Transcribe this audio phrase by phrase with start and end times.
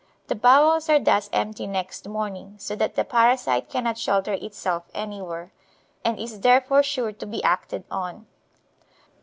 [0.29, 5.51] The bowels are thus empty next morning, so that the parasite cannot shelter itself anywhere,
[6.03, 8.25] and is therefore sure to be acted on.